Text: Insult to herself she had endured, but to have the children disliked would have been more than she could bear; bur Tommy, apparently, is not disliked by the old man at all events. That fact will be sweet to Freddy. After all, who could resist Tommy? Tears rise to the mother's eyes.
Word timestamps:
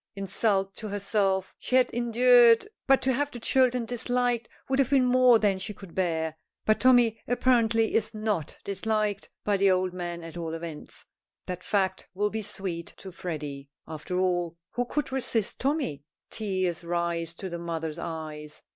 Insult 0.15 0.73
to 0.77 0.87
herself 0.87 1.53
she 1.59 1.75
had 1.75 1.91
endured, 1.93 2.67
but 2.87 3.03
to 3.03 3.13
have 3.13 3.29
the 3.29 3.39
children 3.39 3.85
disliked 3.85 4.49
would 4.67 4.79
have 4.79 4.89
been 4.89 5.05
more 5.05 5.37
than 5.37 5.59
she 5.59 5.75
could 5.75 5.93
bear; 5.93 6.35
bur 6.65 6.73
Tommy, 6.73 7.21
apparently, 7.27 7.93
is 7.93 8.11
not 8.11 8.57
disliked 8.63 9.29
by 9.43 9.57
the 9.57 9.69
old 9.69 9.93
man 9.93 10.23
at 10.23 10.35
all 10.37 10.55
events. 10.55 11.05
That 11.45 11.63
fact 11.63 12.07
will 12.15 12.31
be 12.31 12.41
sweet 12.41 12.93
to 12.97 13.11
Freddy. 13.11 13.69
After 13.87 14.17
all, 14.19 14.55
who 14.71 14.85
could 14.85 15.11
resist 15.11 15.59
Tommy? 15.59 16.01
Tears 16.31 16.83
rise 16.83 17.35
to 17.35 17.47
the 17.47 17.59
mother's 17.59 17.99
eyes. 17.99 18.63